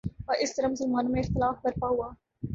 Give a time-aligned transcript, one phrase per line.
[0.27, 2.09] اور اس طرح مسلمانوں میں اختلاف برپا ہوا